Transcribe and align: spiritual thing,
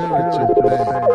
spiritual 0.00 0.54
thing, 0.54 1.09